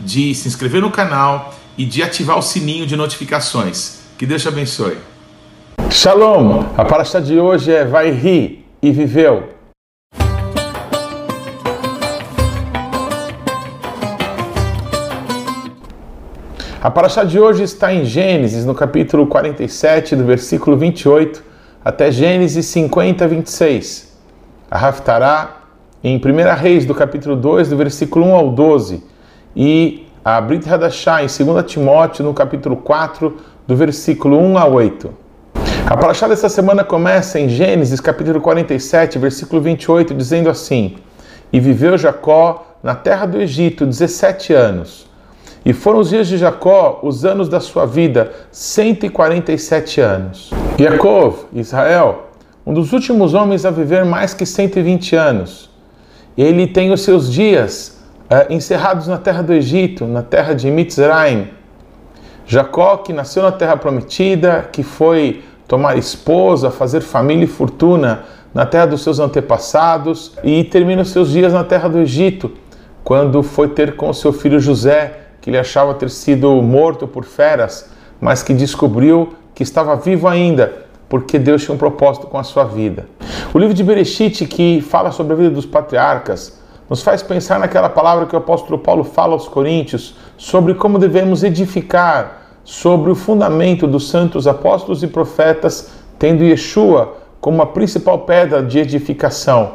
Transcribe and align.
de 0.00 0.34
se 0.34 0.48
inscrever 0.48 0.80
no 0.80 0.90
canal 0.90 1.54
e 1.76 1.84
de 1.84 2.02
ativar 2.02 2.38
o 2.38 2.42
sininho 2.42 2.86
de 2.86 2.96
notificações. 2.96 4.00
Que 4.18 4.26
Deus 4.26 4.42
te 4.42 4.48
abençoe. 4.48 4.98
Shalom! 5.90 6.64
A 6.76 6.84
paraxá 6.84 7.20
de 7.20 7.38
hoje 7.38 7.72
é 7.72 7.84
Vai 7.84 8.10
rir 8.10 8.66
e 8.82 8.90
viveu. 8.90 9.60
A 16.82 16.90
paraxá 16.90 17.24
de 17.24 17.38
hoje 17.38 17.62
está 17.62 17.92
em 17.92 18.06
Gênesis, 18.06 18.64
no 18.64 18.74
capítulo 18.74 19.26
47, 19.26 20.16
do 20.16 20.24
versículo 20.24 20.78
28 20.78 21.42
até 21.84 22.10
Gênesis 22.10 22.64
50, 22.66 23.28
26. 23.28 24.18
A 24.70 24.88
Haftará 24.88 25.56
em 26.02 26.16
1 26.16 26.54
Reis, 26.56 26.86
do 26.86 26.94
capítulo 26.94 27.36
2, 27.36 27.68
do 27.68 27.76
versículo 27.76 28.26
1 28.26 28.34
ao 28.34 28.50
12, 28.50 29.02
e 29.54 30.06
a 30.24 30.40
Brit 30.40 30.68
Hadashah, 30.68 31.22
em 31.22 31.26
2 31.26 31.64
Timóteo, 31.64 32.24
no 32.24 32.34
capítulo 32.34 32.76
4, 32.76 33.36
do 33.66 33.76
versículo 33.76 34.38
1 34.38 34.58
a 34.58 34.66
8. 34.66 35.10
A 35.86 35.96
paraxá 35.96 36.28
dessa 36.28 36.48
semana 36.48 36.84
começa 36.84 37.40
em 37.40 37.48
Gênesis, 37.48 38.00
capítulo 38.00 38.40
47, 38.40 39.18
versículo 39.18 39.60
28, 39.60 40.14
dizendo 40.14 40.48
assim: 40.48 40.96
E 41.52 41.58
viveu 41.58 41.98
Jacó 41.98 42.76
na 42.82 42.94
terra 42.94 43.26
do 43.26 43.40
Egito 43.40 43.86
17 43.86 44.52
anos. 44.52 45.08
E 45.64 45.72
foram 45.72 45.98
os 45.98 46.08
dias 46.08 46.28
de 46.28 46.38
Jacó, 46.38 47.00
os 47.02 47.24
anos 47.24 47.48
da 47.48 47.60
sua 47.60 47.86
vida, 47.86 48.32
147 48.50 50.00
anos. 50.00 50.50
Jacob, 50.78 51.34
Israel, 51.52 52.30
um 52.64 52.72
dos 52.72 52.92
últimos 52.92 53.34
homens 53.34 53.66
a 53.66 53.70
viver 53.70 54.04
mais 54.04 54.32
que 54.32 54.46
120 54.46 55.16
anos 55.16 55.70
ele 56.36 56.66
tem 56.66 56.92
os 56.92 57.02
seus 57.02 57.30
dias 57.30 57.99
uh, 58.30 58.52
encerrados 58.52 59.08
na 59.08 59.18
terra 59.18 59.42
do 59.42 59.52
Egito, 59.52 60.06
na 60.06 60.22
terra 60.22 60.54
de 60.54 60.70
Mitzrayim. 60.70 61.48
Jacó, 62.46 62.98
que 62.98 63.12
nasceu 63.12 63.42
na 63.42 63.52
terra 63.52 63.76
prometida, 63.76 64.68
que 64.72 64.82
foi 64.82 65.42
tomar 65.66 65.96
esposa, 65.96 66.70
fazer 66.70 67.00
família 67.00 67.44
e 67.44 67.48
fortuna 67.48 68.24
na 68.52 68.66
terra 68.66 68.86
dos 68.86 69.02
seus 69.02 69.20
antepassados 69.20 70.36
e 70.42 70.64
termina 70.64 71.02
os 71.02 71.10
seus 71.10 71.30
dias 71.30 71.52
na 71.52 71.62
terra 71.62 71.88
do 71.88 71.98
Egito, 71.98 72.50
quando 73.04 73.42
foi 73.42 73.68
ter 73.68 73.94
com 73.94 74.12
seu 74.12 74.32
filho 74.32 74.58
José, 74.58 75.18
que 75.40 75.48
ele 75.48 75.58
achava 75.58 75.94
ter 75.94 76.10
sido 76.10 76.60
morto 76.60 77.06
por 77.06 77.24
feras, 77.24 77.90
mas 78.20 78.42
que 78.42 78.52
descobriu 78.52 79.32
que 79.54 79.62
estava 79.62 79.94
vivo 79.96 80.26
ainda, 80.26 80.72
porque 81.08 81.38
Deus 81.38 81.62
tinha 81.62 81.74
um 81.74 81.78
propósito 81.78 82.26
com 82.26 82.38
a 82.38 82.42
sua 82.42 82.64
vida. 82.64 83.06
O 83.54 83.58
livro 83.58 83.74
de 83.74 83.82
Bereshit, 83.82 84.46
que 84.46 84.80
fala 84.80 85.12
sobre 85.12 85.32
a 85.32 85.36
vida 85.36 85.50
dos 85.50 85.66
patriarcas, 85.66 86.59
nos 86.90 87.02
faz 87.02 87.22
pensar 87.22 87.60
naquela 87.60 87.88
palavra 87.88 88.26
que 88.26 88.34
o 88.34 88.38
apóstolo 88.38 88.76
Paulo 88.76 89.04
fala 89.04 89.34
aos 89.34 89.46
Coríntios 89.46 90.16
sobre 90.36 90.74
como 90.74 90.98
devemos 90.98 91.44
edificar 91.44 92.58
sobre 92.64 93.12
o 93.12 93.14
fundamento 93.14 93.86
dos 93.86 94.10
santos 94.10 94.48
apóstolos 94.48 95.00
e 95.04 95.06
profetas, 95.06 95.92
tendo 96.18 96.42
Yeshua 96.42 97.14
como 97.40 97.62
a 97.62 97.66
principal 97.66 98.18
pedra 98.20 98.60
de 98.60 98.80
edificação. 98.80 99.74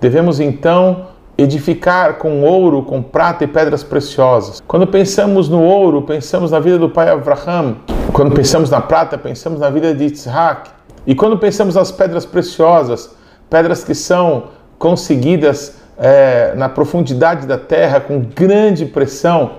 Devemos 0.00 0.40
então 0.40 1.08
edificar 1.36 2.14
com 2.14 2.42
ouro, 2.42 2.82
com 2.82 3.02
prata 3.02 3.44
e 3.44 3.46
pedras 3.46 3.84
preciosas. 3.84 4.62
Quando 4.66 4.86
pensamos 4.86 5.50
no 5.50 5.62
ouro, 5.62 6.02
pensamos 6.02 6.50
na 6.50 6.58
vida 6.58 6.78
do 6.78 6.88
pai 6.88 7.10
Abraham. 7.10 7.76
Quando 8.14 8.34
pensamos 8.34 8.70
na 8.70 8.80
prata, 8.80 9.18
pensamos 9.18 9.60
na 9.60 9.68
vida 9.68 9.94
de 9.94 10.04
Isaac. 10.06 10.70
E 11.06 11.14
quando 11.14 11.36
pensamos 11.36 11.74
nas 11.74 11.92
pedras 11.92 12.24
preciosas, 12.24 13.14
pedras 13.50 13.84
que 13.84 13.94
são 13.94 14.44
conseguidas 14.78 15.85
é, 15.98 16.54
na 16.56 16.68
profundidade 16.68 17.46
da 17.46 17.58
terra 17.58 18.00
com 18.00 18.20
grande 18.20 18.86
pressão, 18.86 19.52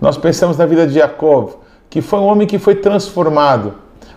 nós 0.00 0.16
pensamos 0.16 0.56
na 0.56 0.66
vida 0.66 0.86
de 0.86 0.94
Jacob, 0.94 1.50
que 1.88 2.00
foi 2.00 2.18
um 2.18 2.24
homem 2.24 2.46
que 2.46 2.58
foi 2.58 2.74
transformado, 2.74 3.74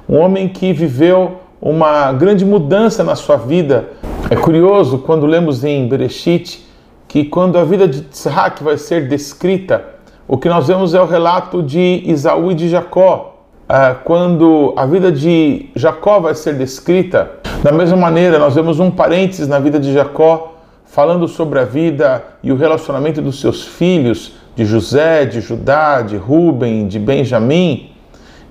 um 0.09 0.17
homem 0.17 0.47
que 0.47 0.73
viveu 0.73 1.37
uma 1.61 2.11
grande 2.13 2.45
mudança 2.45 3.03
na 3.03 3.16
sua 3.16 3.37
vida. 3.37 3.89
É 4.29 4.35
curioso 4.35 4.99
quando 4.99 5.25
lemos 5.25 5.63
em 5.63 5.87
Bereshit 5.87 6.66
que 7.07 7.23
quando 7.23 7.57
a 7.57 7.63
vida 7.63 7.87
de 7.87 8.05
Isaac 8.11 8.63
vai 8.63 8.77
ser 8.77 9.07
descrita, 9.07 9.85
o 10.27 10.37
que 10.37 10.49
nós 10.49 10.67
vemos 10.67 10.93
é 10.93 11.01
o 11.01 11.05
relato 11.05 11.63
de 11.63 12.03
Isaú 12.05 12.51
e 12.51 12.55
de 12.55 12.67
Jacó, 12.67 13.37
ah, 13.69 13.95
quando 14.03 14.73
a 14.75 14.85
vida 14.85 15.11
de 15.11 15.69
Jacó 15.75 16.19
vai 16.19 16.35
ser 16.35 16.55
descrita, 16.55 17.31
da 17.63 17.71
mesma 17.71 17.95
maneira, 17.95 18.37
nós 18.37 18.53
vemos 18.55 18.79
um 18.79 18.91
parênteses 18.91 19.47
na 19.47 19.59
vida 19.59 19.79
de 19.79 19.93
Jacó, 19.93 20.56
falando 20.87 21.27
sobre 21.27 21.59
a 21.59 21.65
vida 21.65 22.23
e 22.41 22.51
o 22.51 22.55
relacionamento 22.55 23.21
dos 23.21 23.39
seus 23.39 23.63
filhos, 23.63 24.33
de 24.55 24.65
José, 24.65 25.25
de 25.25 25.39
Judá, 25.39 26.01
de 26.01 26.17
Ruben, 26.17 26.87
de 26.87 26.97
Benjamim, 26.97 27.91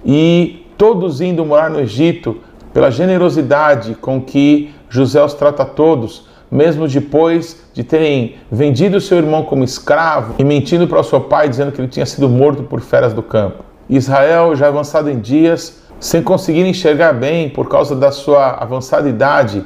e 0.05 0.65
todos 0.79 1.21
indo 1.21 1.45
morar 1.45 1.69
no 1.69 1.81
Egito, 1.81 2.39
pela 2.73 2.91
generosidade 2.91 3.97
com 3.97 4.21
que 4.21 4.71
José 4.89 5.21
os 5.21 5.35
trata 5.35 5.65
a 5.65 5.67
todos, 5.67 6.29
mesmo 6.49 6.87
depois 6.87 7.67
de 7.75 7.83
terem 7.83 8.37
vendido 8.53 9.01
seu 9.01 9.19
irmão 9.19 9.43
como 9.43 9.65
escravo 9.65 10.35
e 10.39 10.45
mentindo 10.45 10.87
para 10.87 11.01
o 11.01 11.05
seu 11.05 11.21
pai, 11.21 11.49
dizendo 11.49 11.73
que 11.73 11.81
ele 11.81 11.89
tinha 11.89 12.07
sido 12.07 12.29
morto 12.29 12.63
por 12.63 12.81
feras 12.81 13.13
do 13.13 13.23
campo. 13.23 13.65
Israel, 13.89 14.55
já 14.55 14.69
avançado 14.69 15.11
em 15.11 15.19
dias, 15.19 15.83
sem 15.99 16.23
conseguir 16.23 16.67
enxergar 16.67 17.15
bem 17.15 17.49
por 17.49 17.69
causa 17.69 17.97
da 17.97 18.13
sua 18.13 18.51
avançada 18.51 19.09
idade, 19.09 19.65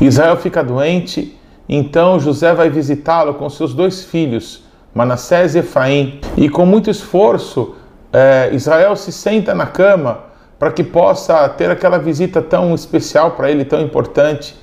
Israel 0.00 0.36
fica 0.36 0.64
doente, 0.64 1.37
então 1.68 2.18
José 2.18 2.54
vai 2.54 2.70
visitá-lo 2.70 3.34
com 3.34 3.48
seus 3.50 3.74
dois 3.74 4.04
filhos, 4.04 4.64
Manassés 4.94 5.54
e 5.54 5.58
Efraim, 5.58 6.20
e 6.36 6.48
com 6.48 6.64
muito 6.64 6.88
esforço, 6.88 7.74
é, 8.12 8.50
Israel 8.52 8.96
se 8.96 9.12
senta 9.12 9.54
na 9.54 9.66
cama 9.66 10.20
para 10.58 10.72
que 10.72 10.82
possa 10.82 11.48
ter 11.50 11.70
aquela 11.70 11.98
visita 11.98 12.40
tão 12.40 12.74
especial 12.74 13.32
para 13.32 13.50
ele, 13.50 13.64
tão 13.64 13.80
importante. 13.80 14.56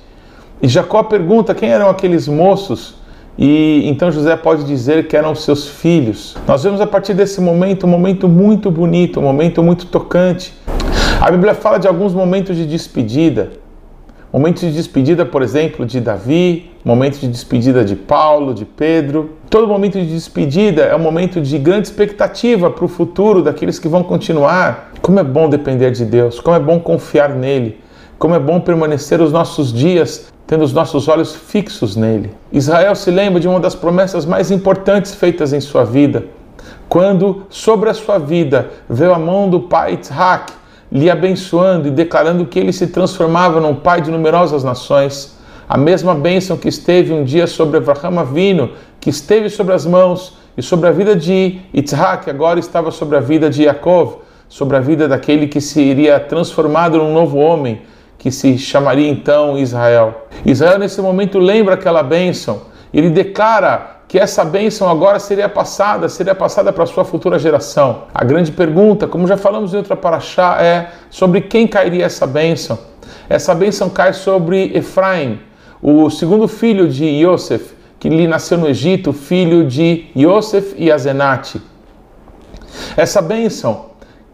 E 0.60 0.68
Jacó 0.68 1.02
pergunta 1.02 1.54
quem 1.54 1.70
eram 1.70 1.88
aqueles 1.88 2.26
moços 2.26 2.96
e 3.38 3.86
então 3.86 4.10
José 4.10 4.34
pode 4.34 4.64
dizer 4.64 5.08
que 5.08 5.16
eram 5.16 5.34
seus 5.34 5.68
filhos. 5.68 6.36
Nós 6.46 6.64
vemos 6.64 6.80
a 6.80 6.86
partir 6.86 7.12
desse 7.12 7.40
momento 7.40 7.86
um 7.86 7.90
momento 7.90 8.26
muito 8.26 8.70
bonito, 8.70 9.20
um 9.20 9.22
momento 9.22 9.62
muito 9.62 9.86
tocante. 9.86 10.54
A 11.20 11.30
Bíblia 11.30 11.54
fala 11.54 11.78
de 11.78 11.86
alguns 11.86 12.14
momentos 12.14 12.56
de 12.56 12.66
despedida. 12.66 13.52
Momentos 14.32 14.62
de 14.62 14.72
despedida, 14.72 15.24
por 15.24 15.42
exemplo, 15.42 15.84
de 15.84 16.00
Davi, 16.00 16.70
momento 16.86 17.18
de 17.18 17.26
despedida 17.26 17.84
de 17.84 17.96
Paulo, 17.96 18.54
de 18.54 18.64
Pedro. 18.64 19.32
Todo 19.50 19.66
momento 19.66 19.98
de 19.98 20.06
despedida 20.06 20.82
é 20.82 20.94
um 20.94 21.00
momento 21.00 21.40
de 21.40 21.58
grande 21.58 21.88
expectativa 21.88 22.70
para 22.70 22.84
o 22.84 22.88
futuro 22.88 23.42
daqueles 23.42 23.76
que 23.76 23.88
vão 23.88 24.04
continuar. 24.04 24.92
Como 25.02 25.18
é 25.18 25.24
bom 25.24 25.48
depender 25.48 25.90
de 25.90 26.04
Deus, 26.04 26.38
como 26.38 26.56
é 26.56 26.60
bom 26.60 26.78
confiar 26.78 27.30
nele, 27.30 27.80
como 28.20 28.36
é 28.36 28.38
bom 28.38 28.60
permanecer 28.60 29.20
os 29.20 29.32
nossos 29.32 29.72
dias 29.72 30.32
tendo 30.46 30.62
os 30.62 30.72
nossos 30.72 31.08
olhos 31.08 31.34
fixos 31.34 31.96
nele. 31.96 32.30
Israel 32.52 32.94
se 32.94 33.10
lembra 33.10 33.40
de 33.40 33.48
uma 33.48 33.58
das 33.58 33.74
promessas 33.74 34.24
mais 34.24 34.52
importantes 34.52 35.12
feitas 35.12 35.52
em 35.52 35.60
sua 35.60 35.84
vida, 35.84 36.26
quando 36.88 37.46
sobre 37.50 37.90
a 37.90 37.94
sua 37.94 38.16
vida 38.16 38.70
veio 38.88 39.12
a 39.12 39.18
mão 39.18 39.50
do 39.50 39.62
pai 39.62 39.98
Isaac, 40.00 40.52
lhe 40.92 41.10
abençoando 41.10 41.88
e 41.88 41.90
declarando 41.90 42.46
que 42.46 42.60
ele 42.60 42.72
se 42.72 42.86
transformava 42.86 43.60
num 43.60 43.74
pai 43.74 44.00
de 44.00 44.12
numerosas 44.12 44.62
nações. 44.62 45.35
A 45.68 45.76
mesma 45.76 46.14
bênção 46.14 46.56
que 46.56 46.68
esteve 46.68 47.12
um 47.12 47.24
dia 47.24 47.46
sobre 47.48 47.78
Abraham 47.78 48.20
Avino, 48.20 48.70
que 49.00 49.10
esteve 49.10 49.50
sobre 49.50 49.74
as 49.74 49.84
mãos 49.84 50.38
e 50.56 50.62
sobre 50.62 50.88
a 50.88 50.92
vida 50.92 51.16
de 51.16 51.60
Isaac, 51.74 52.30
agora 52.30 52.60
estava 52.60 52.92
sobre 52.92 53.16
a 53.16 53.20
vida 53.20 53.50
de 53.50 53.64
Yaakov, 53.64 54.18
sobre 54.48 54.76
a 54.76 54.80
vida 54.80 55.08
daquele 55.08 55.48
que 55.48 55.60
se 55.60 55.80
iria 55.80 56.20
transformado 56.20 56.98
num 56.98 57.12
novo 57.12 57.38
homem, 57.38 57.82
que 58.16 58.30
se 58.30 58.56
chamaria 58.56 59.10
então 59.10 59.58
Israel. 59.58 60.26
Israel, 60.44 60.78
nesse 60.78 61.00
momento, 61.00 61.36
lembra 61.36 61.74
aquela 61.74 62.02
bênção. 62.02 62.62
Ele 62.94 63.10
declara 63.10 63.96
que 64.06 64.20
essa 64.20 64.44
bênção 64.44 64.88
agora 64.88 65.18
seria 65.18 65.48
passada, 65.48 66.08
seria 66.08 66.34
passada 66.34 66.72
para 66.72 66.84
a 66.84 66.86
sua 66.86 67.04
futura 67.04 67.40
geração. 67.40 68.04
A 68.14 68.22
grande 68.24 68.52
pergunta, 68.52 69.08
como 69.08 69.26
já 69.26 69.36
falamos 69.36 69.74
em 69.74 69.78
outra 69.78 69.96
paraxá, 69.96 70.58
é 70.60 70.90
sobre 71.10 71.40
quem 71.40 71.66
cairia 71.66 72.04
essa 72.04 72.24
bênção. 72.24 72.78
Essa 73.28 73.52
bênção 73.52 73.90
cai 73.90 74.12
sobre 74.12 74.70
Efraim, 74.76 75.40
o 75.88 76.10
segundo 76.10 76.48
filho 76.48 76.88
de 76.88 77.04
Yosef, 77.04 77.72
que 78.00 78.08
lhe 78.08 78.26
nasceu 78.26 78.58
no 78.58 78.68
Egito, 78.68 79.12
filho 79.12 79.64
de 79.64 80.06
Yosef 80.16 80.74
e 80.76 80.90
Azenate. 80.90 81.62
Essa 82.96 83.22
bênção 83.22 83.84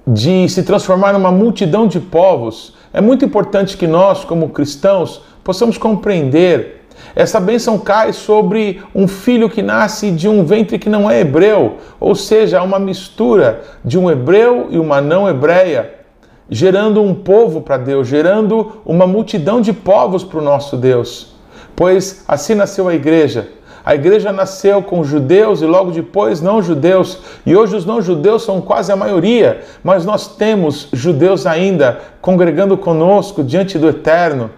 de 0.07 0.49
se 0.49 0.63
transformar 0.63 1.13
numa 1.13 1.31
multidão 1.31 1.87
de 1.87 2.01
povos, 2.01 2.75
é 2.91 3.03
muito 3.03 3.27
importante 3.27 3.77
que 3.77 3.87
nós, 3.87 4.25
como 4.25 4.49
cristãos, 4.49 5.21
possamos 5.45 5.77
compreender. 5.77 6.87
Essa 7.15 7.39
bênção 7.39 7.79
cai 7.79 8.15
sobre 8.15 8.81
um 8.95 9.07
filho 9.07 9.51
que 9.51 9.61
nasce 9.61 10.11
de 10.11 10.27
um 10.27 10.47
ventre 10.47 10.79
que 10.79 10.89
não 10.89 11.11
é 11.11 11.21
hebreu, 11.21 11.77
ou 12.01 12.15
seja, 12.15 12.63
uma 12.63 12.79
mistura 12.79 13.61
de 13.85 13.99
um 13.99 14.11
hebreu 14.11 14.69
e 14.71 14.79
uma 14.79 15.03
não 15.03 15.29
hebreia, 15.29 15.97
gerando 16.49 17.03
um 17.03 17.15
povo 17.15 17.61
para 17.61 17.77
Deus, 17.77 18.09
gerando 18.09 18.81
uma 18.87 19.07
multidão 19.07 19.61
de 19.61 19.75
povos 19.75 20.25
para 20.25 20.39
o 20.39 20.43
nosso 20.43 20.79
Deus. 20.79 21.32
Pois 21.83 22.23
assim 22.29 22.55
nasceu 22.55 22.87
a 22.87 22.95
igreja 22.95 23.49
a 23.85 23.93
igreja 23.97 24.33
nasceu 24.33 24.81
com 24.81 25.03
judeus 25.03 25.61
e 25.61 25.67
logo 25.67 25.91
depois 25.91 26.41
não 26.41 26.63
judeus, 26.63 27.19
e 27.45 27.57
hoje 27.57 27.75
os 27.75 27.85
não 27.85 28.01
judeus 28.01 28.45
são 28.45 28.61
quase 28.61 28.93
a 28.93 28.97
maioria, 28.97 29.63
mas 29.83 30.05
nós 30.05 30.37
temos 30.37 30.89
judeus 30.93 31.45
ainda 31.45 31.99
congregando 32.21 32.79
conosco 32.79 33.43
diante 33.43 33.81
do 33.81 33.89
Eterno. 33.89 34.51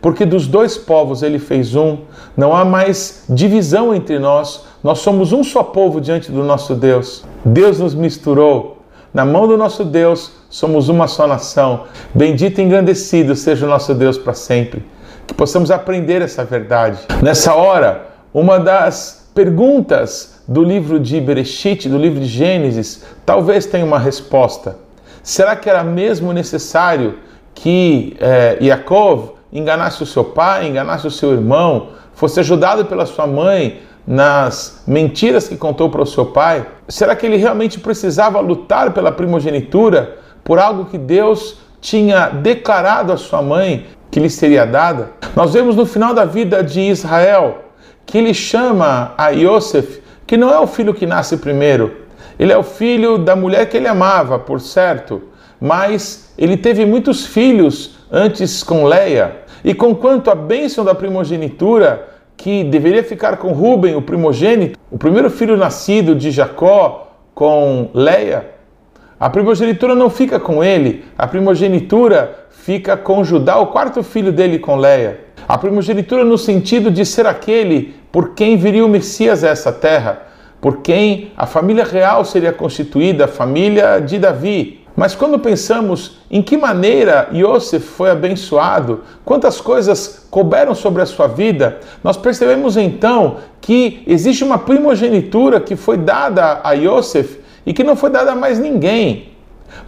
Porque 0.00 0.24
dos 0.24 0.46
dois 0.46 0.78
povos 0.78 1.24
ele 1.24 1.40
fez 1.40 1.74
um, 1.74 1.98
não 2.36 2.54
há 2.54 2.64
mais 2.64 3.24
divisão 3.28 3.92
entre 3.92 4.20
nós, 4.20 4.64
nós 4.84 5.00
somos 5.00 5.32
um 5.32 5.42
só 5.42 5.64
povo 5.64 6.00
diante 6.00 6.30
do 6.30 6.44
nosso 6.44 6.76
Deus. 6.76 7.24
Deus 7.44 7.80
nos 7.80 7.92
misturou. 7.92 8.78
Na 9.12 9.24
mão 9.24 9.48
do 9.48 9.56
nosso 9.56 9.84
Deus, 9.84 10.30
somos 10.48 10.88
uma 10.88 11.08
só 11.08 11.26
nação. 11.26 11.86
Bendito 12.14 12.60
e 12.60 12.62
engrandecido 12.62 13.34
seja 13.34 13.66
o 13.66 13.68
nosso 13.68 13.92
Deus 13.92 14.16
para 14.16 14.34
sempre. 14.34 14.91
Que 15.32 15.36
possamos 15.38 15.70
aprender 15.70 16.20
essa 16.20 16.44
verdade. 16.44 16.98
Nessa 17.22 17.54
hora, 17.54 18.06
uma 18.34 18.60
das 18.60 19.30
perguntas 19.34 20.42
do 20.46 20.62
livro 20.62 21.00
de 21.00 21.18
Bereshit, 21.22 21.88
do 21.88 21.96
livro 21.96 22.20
de 22.20 22.26
Gênesis, 22.26 23.02
talvez 23.24 23.64
tenha 23.64 23.82
uma 23.82 23.98
resposta. 23.98 24.76
Será 25.22 25.56
que 25.56 25.70
era 25.70 25.82
mesmo 25.82 26.34
necessário 26.34 27.14
que 27.54 28.14
é, 28.20 28.58
Yaakov 28.60 29.30
enganasse 29.50 30.02
o 30.02 30.06
seu 30.06 30.22
pai, 30.22 30.68
enganasse 30.68 31.06
o 31.06 31.10
seu 31.10 31.32
irmão, 31.32 31.88
fosse 32.12 32.38
ajudado 32.38 32.84
pela 32.84 33.06
sua 33.06 33.26
mãe 33.26 33.80
nas 34.06 34.82
mentiras 34.86 35.48
que 35.48 35.56
contou 35.56 35.88
para 35.88 36.02
o 36.02 36.06
seu 36.06 36.26
pai? 36.26 36.66
Será 36.86 37.16
que 37.16 37.24
ele 37.24 37.38
realmente 37.38 37.80
precisava 37.80 38.38
lutar 38.38 38.92
pela 38.92 39.10
primogenitura 39.10 40.14
por 40.44 40.58
algo 40.58 40.84
que 40.84 40.98
Deus 40.98 41.56
tinha 41.80 42.28
declarado 42.28 43.12
à 43.12 43.16
sua 43.16 43.40
mãe 43.40 43.86
que 44.12 44.20
lhe 44.20 44.28
seria 44.28 44.66
dada? 44.66 45.10
Nós 45.34 45.54
vemos 45.54 45.74
no 45.74 45.86
final 45.86 46.12
da 46.12 46.26
vida 46.26 46.62
de 46.62 46.82
Israel 46.82 47.64
que 48.04 48.18
ele 48.18 48.34
chama 48.34 49.14
a 49.16 49.30
Yosef, 49.30 50.02
que 50.26 50.36
não 50.36 50.52
é 50.52 50.58
o 50.60 50.66
filho 50.66 50.92
que 50.92 51.06
nasce 51.06 51.38
primeiro, 51.38 51.96
ele 52.38 52.52
é 52.52 52.58
o 52.58 52.62
filho 52.62 53.16
da 53.16 53.34
mulher 53.34 53.70
que 53.70 53.76
ele 53.76 53.88
amava, 53.88 54.38
por 54.38 54.60
certo, 54.60 55.22
mas 55.58 56.34
ele 56.36 56.58
teve 56.58 56.84
muitos 56.84 57.24
filhos 57.24 57.96
antes 58.10 58.62
com 58.62 58.84
Leia, 58.84 59.36
e 59.64 59.72
conquanto 59.72 60.30
a 60.30 60.34
bênção 60.34 60.84
da 60.84 60.94
primogenitura, 60.94 62.08
que 62.36 62.64
deveria 62.64 63.02
ficar 63.02 63.38
com 63.38 63.52
Ruben, 63.52 63.94
o 63.94 64.02
primogênito, 64.02 64.78
o 64.90 64.98
primeiro 64.98 65.30
filho 65.30 65.56
nascido 65.56 66.14
de 66.14 66.30
Jacó 66.30 67.12
com 67.34 67.88
Leia, 67.94 68.51
a 69.22 69.30
primogenitura 69.30 69.94
não 69.94 70.10
fica 70.10 70.40
com 70.40 70.64
ele, 70.64 71.04
a 71.16 71.28
primogenitura 71.28 72.48
fica 72.50 72.96
com 72.96 73.22
Judá, 73.22 73.56
o 73.56 73.68
quarto 73.68 74.02
filho 74.02 74.32
dele 74.32 74.58
com 74.58 74.74
Leia. 74.74 75.20
A 75.46 75.56
primogenitura 75.56 76.24
no 76.24 76.36
sentido 76.36 76.90
de 76.90 77.06
ser 77.06 77.24
aquele 77.24 77.94
por 78.10 78.30
quem 78.30 78.56
viria 78.56 78.84
o 78.84 78.88
Messias 78.88 79.44
a 79.44 79.50
essa 79.50 79.70
terra, 79.70 80.22
por 80.60 80.78
quem 80.78 81.30
a 81.36 81.46
família 81.46 81.84
real 81.84 82.24
seria 82.24 82.52
constituída, 82.52 83.26
a 83.26 83.28
família 83.28 84.00
de 84.00 84.18
Davi. 84.18 84.80
Mas 84.96 85.14
quando 85.14 85.38
pensamos 85.38 86.18
em 86.28 86.42
que 86.42 86.56
maneira 86.56 87.28
Yosef 87.32 87.86
foi 87.86 88.10
abençoado, 88.10 89.02
quantas 89.24 89.60
coisas 89.60 90.26
couberam 90.32 90.74
sobre 90.74 91.00
a 91.00 91.06
sua 91.06 91.28
vida, 91.28 91.78
nós 92.02 92.16
percebemos 92.16 92.76
então 92.76 93.36
que 93.60 94.02
existe 94.04 94.42
uma 94.42 94.58
primogenitura 94.58 95.60
que 95.60 95.76
foi 95.76 95.96
dada 95.96 96.60
a 96.64 96.72
Yosef 96.72 97.40
e 97.64 97.72
que 97.72 97.84
não 97.84 97.96
foi 97.96 98.10
dada 98.10 98.32
a 98.32 98.36
mais 98.36 98.58
ninguém. 98.58 99.32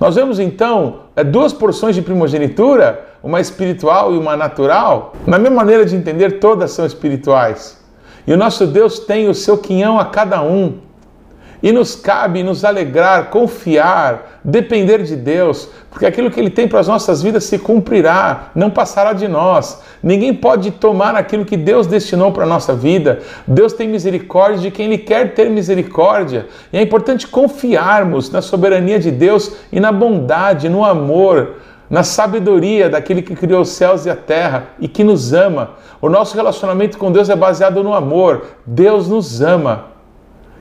Nós 0.00 0.14
vemos 0.14 0.38
então 0.38 1.00
é, 1.14 1.22
duas 1.22 1.52
porções 1.52 1.94
de 1.94 2.02
primogenitura, 2.02 3.04
uma 3.22 3.40
espiritual 3.40 4.14
e 4.14 4.18
uma 4.18 4.36
natural. 4.36 5.12
Na 5.26 5.38
minha 5.38 5.50
maneira 5.50 5.84
de 5.84 5.94
entender, 5.94 6.38
todas 6.38 6.70
são 6.70 6.84
espirituais. 6.86 7.82
E 8.26 8.32
o 8.32 8.36
nosso 8.36 8.66
Deus 8.66 9.00
tem 9.00 9.28
o 9.28 9.34
seu 9.34 9.58
quinhão 9.58 9.98
a 9.98 10.06
cada 10.06 10.42
um. 10.42 10.78
E 11.64 11.72
nos 11.72 11.96
cabe 11.96 12.42
nos 12.42 12.62
alegrar, 12.62 13.30
confiar, 13.30 14.38
depender 14.44 15.02
de 15.02 15.16
Deus, 15.16 15.66
porque 15.88 16.04
aquilo 16.04 16.30
que 16.30 16.38
Ele 16.38 16.50
tem 16.50 16.68
para 16.68 16.78
as 16.78 16.86
nossas 16.86 17.22
vidas 17.22 17.44
se 17.44 17.58
cumprirá, 17.58 18.50
não 18.54 18.68
passará 18.68 19.14
de 19.14 19.26
nós. 19.26 19.80
Ninguém 20.02 20.34
pode 20.34 20.72
tomar 20.72 21.16
aquilo 21.16 21.46
que 21.46 21.56
Deus 21.56 21.86
destinou 21.86 22.32
para 22.32 22.44
a 22.44 22.46
nossa 22.46 22.74
vida. 22.74 23.20
Deus 23.46 23.72
tem 23.72 23.88
misericórdia 23.88 24.60
de 24.60 24.70
quem 24.70 24.84
Ele 24.84 24.98
quer 24.98 25.32
ter 25.32 25.48
misericórdia. 25.48 26.48
E 26.70 26.76
é 26.76 26.82
importante 26.82 27.26
confiarmos 27.26 28.30
na 28.30 28.42
soberania 28.42 28.98
de 28.98 29.10
Deus 29.10 29.56
e 29.72 29.80
na 29.80 29.90
bondade, 29.90 30.68
no 30.68 30.84
amor, 30.84 31.54
na 31.88 32.02
sabedoria 32.02 32.90
daquele 32.90 33.22
que 33.22 33.34
criou 33.34 33.62
os 33.62 33.70
céus 33.70 34.04
e 34.04 34.10
a 34.10 34.16
terra 34.16 34.64
e 34.78 34.86
que 34.86 35.02
nos 35.02 35.32
ama. 35.32 35.70
O 35.98 36.10
nosso 36.10 36.36
relacionamento 36.36 36.98
com 36.98 37.10
Deus 37.10 37.30
é 37.30 37.34
baseado 37.34 37.82
no 37.82 37.94
amor. 37.94 38.48
Deus 38.66 39.08
nos 39.08 39.40
ama. 39.40 39.93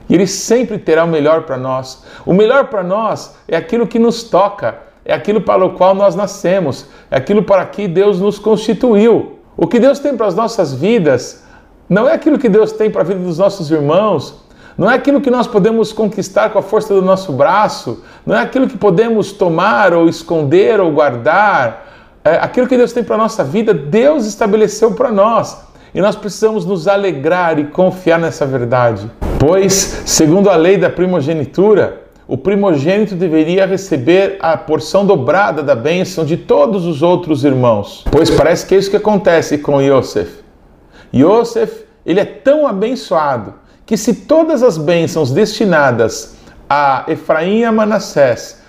E 0.08 0.14
Ele 0.14 0.26
sempre 0.26 0.78
terá 0.78 1.04
o 1.04 1.08
melhor 1.08 1.42
para 1.42 1.56
nós. 1.56 2.04
O 2.26 2.32
melhor 2.32 2.66
para 2.66 2.82
nós 2.82 3.34
é 3.48 3.56
aquilo 3.56 3.86
que 3.86 3.98
nos 3.98 4.24
toca, 4.24 4.78
é 5.04 5.14
aquilo 5.14 5.40
para 5.40 5.64
o 5.64 5.74
qual 5.74 5.94
nós 5.94 6.14
nascemos, 6.14 6.86
é 7.10 7.16
aquilo 7.16 7.42
para 7.42 7.64
que 7.66 7.88
Deus 7.88 8.20
nos 8.20 8.38
constituiu. 8.38 9.38
O 9.56 9.66
que 9.66 9.78
Deus 9.78 9.98
tem 9.98 10.16
para 10.16 10.26
as 10.26 10.34
nossas 10.34 10.74
vidas 10.74 11.44
não 11.88 12.08
é 12.08 12.14
aquilo 12.14 12.38
que 12.38 12.48
Deus 12.48 12.72
tem 12.72 12.90
para 12.90 13.02
a 13.02 13.04
vida 13.04 13.20
dos 13.20 13.38
nossos 13.38 13.70
irmãos, 13.70 14.42
não 14.76 14.90
é 14.90 14.94
aquilo 14.94 15.20
que 15.20 15.30
nós 15.30 15.46
podemos 15.46 15.92
conquistar 15.92 16.50
com 16.50 16.58
a 16.58 16.62
força 16.62 16.92
do 16.92 17.02
nosso 17.02 17.32
braço, 17.32 18.02
não 18.26 18.34
é 18.34 18.40
aquilo 18.40 18.66
que 18.66 18.76
podemos 18.76 19.32
tomar 19.32 19.94
ou 19.94 20.08
esconder 20.08 20.80
ou 20.80 20.90
guardar. 20.90 21.84
É 22.24 22.36
aquilo 22.36 22.66
que 22.66 22.76
Deus 22.76 22.92
tem 22.92 23.04
para 23.04 23.14
a 23.14 23.18
nossa 23.18 23.44
vida, 23.44 23.72
Deus 23.72 24.26
estabeleceu 24.26 24.92
para 24.94 25.12
nós. 25.12 25.62
E 25.94 26.00
nós 26.00 26.16
precisamos 26.16 26.64
nos 26.64 26.88
alegrar 26.88 27.58
e 27.58 27.66
confiar 27.66 28.18
nessa 28.18 28.44
verdade. 28.44 29.08
Pois, 29.38 30.02
segundo 30.06 30.48
a 30.48 30.56
lei 30.56 30.76
da 30.76 30.88
primogenitura, 30.88 32.02
o 32.26 32.38
primogênito 32.38 33.14
deveria 33.14 33.66
receber 33.66 34.38
a 34.40 34.56
porção 34.56 35.04
dobrada 35.04 35.62
da 35.62 35.74
bênção 35.74 36.24
de 36.24 36.36
todos 36.36 36.86
os 36.86 37.02
outros 37.02 37.44
irmãos. 37.44 38.04
Pois 38.10 38.30
parece 38.30 38.64
que 38.64 38.74
é 38.74 38.78
isso 38.78 38.90
que 38.90 38.96
acontece 38.96 39.58
com 39.58 39.82
Yosef. 39.82 40.42
Yosef, 41.14 41.84
ele 42.06 42.20
é 42.20 42.24
tão 42.24 42.66
abençoado 42.66 43.54
que 43.84 43.96
se 43.96 44.14
todas 44.14 44.62
as 44.62 44.78
bênçãos 44.78 45.30
destinadas 45.30 46.36
a 46.68 47.04
Efraim 47.08 47.58
e 47.58 47.64
a 47.64 47.72
Manassés 47.72 48.62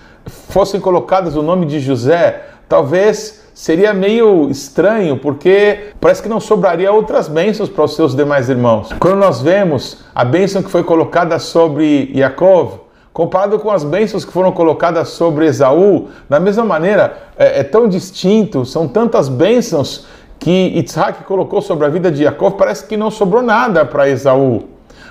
fossem 0.50 0.82
colocadas 0.82 1.36
no 1.36 1.42
nome 1.42 1.66
de 1.66 1.80
José, 1.80 2.44
talvez 2.68 3.45
seria 3.56 3.94
meio 3.94 4.50
estranho, 4.50 5.18
porque 5.18 5.94
parece 6.02 6.22
que 6.22 6.28
não 6.28 6.42
sobraria 6.42 6.92
outras 6.92 7.30
bênçãos 7.30 7.70
para 7.70 7.86
os 7.86 7.96
seus 7.96 8.14
demais 8.14 8.50
irmãos. 8.50 8.90
Quando 9.00 9.16
nós 9.16 9.42
vemos 9.42 10.04
a 10.14 10.26
bênção 10.26 10.62
que 10.62 10.70
foi 10.70 10.84
colocada 10.84 11.40
sobre 11.40 12.12
Yaakov, 12.14 12.82
comparado 13.14 13.58
com 13.58 13.72
as 13.72 13.86
bênçãos 13.86 14.26
que 14.26 14.34
foram 14.34 14.52
colocadas 14.52 15.08
sobre 15.08 15.46
Esaú, 15.46 16.10
da 16.30 16.38
mesma 16.38 16.66
maneira, 16.66 17.18
é, 17.38 17.62
é 17.62 17.64
tão 17.64 17.88
distinto, 17.88 18.66
são 18.66 18.90
tantas 18.90 19.30
bênçãos 19.30 20.06
que 20.38 20.74
Isaac 20.76 21.24
colocou 21.24 21.62
sobre 21.62 21.86
a 21.86 21.90
vida 21.90 22.12
de 22.12 22.24
Yaakov, 22.24 22.58
parece 22.58 22.86
que 22.86 22.98
não 22.98 23.10
sobrou 23.10 23.42
nada 23.42 23.86
para 23.86 24.10
Esaú. 24.10 24.66